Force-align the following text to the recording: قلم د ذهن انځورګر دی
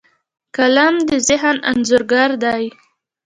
قلم 0.55 0.95
د 1.09 1.11
ذهن 1.27 1.57
انځورګر 1.69 2.29
دی 2.43 2.65